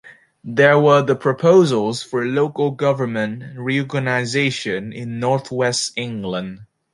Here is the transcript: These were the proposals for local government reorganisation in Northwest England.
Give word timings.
These 0.43 0.77
were 0.77 1.03
the 1.03 1.15
proposals 1.15 2.01
for 2.01 2.25
local 2.25 2.71
government 2.71 3.55
reorganisation 3.55 4.91
in 4.91 5.19
Northwest 5.19 5.91
England. 5.95 6.61